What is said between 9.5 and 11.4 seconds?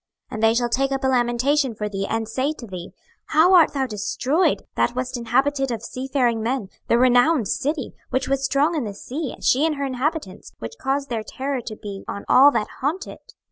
and her inhabitants, which cause their